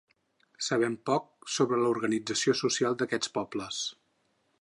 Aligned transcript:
Sabem 0.67 0.95
poc 1.09 1.27
sobre 1.57 1.79
l'organització 1.81 2.57
social 2.63 2.97
d'aquests 3.03 3.33
pobles. 3.37 3.83